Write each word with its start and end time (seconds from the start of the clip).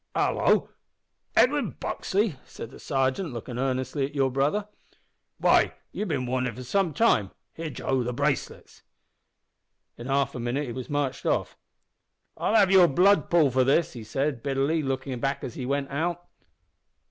"`Hallo! 0.15 0.69
Edwin 1.35 1.75
Buxley!' 1.79 2.35
said 2.43 2.71
the 2.71 2.79
sargeant, 2.79 3.31
lookin' 3.33 3.59
earnestly 3.59 4.03
at 4.03 4.15
your 4.15 4.31
brother; 4.31 4.67
`why 5.39 5.73
you've 5.91 6.07
bin 6.07 6.25
wanted 6.25 6.55
for 6.55 6.63
some 6.63 6.91
time. 6.91 7.29
Here, 7.53 7.69
Joe! 7.69 8.01
the 8.01 8.11
bracelets.' 8.11 8.81
"In 9.99 10.07
half 10.07 10.33
a 10.33 10.39
minute 10.39 10.65
he 10.65 10.71
was 10.71 10.89
marched 10.89 11.27
off. 11.27 11.55
`I'll 12.35 12.55
have 12.55 12.71
your 12.71 12.87
blood, 12.87 13.29
Paul, 13.29 13.51
for 13.51 13.63
this,' 13.63 13.93
he 13.93 14.03
said 14.03 14.41
bitterly, 14.41 14.81
looking 14.81 15.19
back 15.19 15.43
as 15.43 15.53
he 15.53 15.67
went 15.67 15.91
out. 15.91 16.25